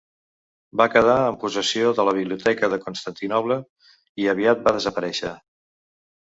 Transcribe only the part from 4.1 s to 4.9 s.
i aviat va